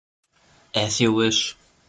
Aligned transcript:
As 0.73 0.99
you 0.99 1.13
wish. 1.13 1.55